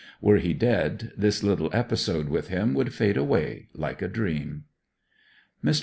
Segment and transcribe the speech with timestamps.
[0.19, 4.63] Were he dead, this little episode with him would fade away like a dream.
[5.63, 5.79] Mr.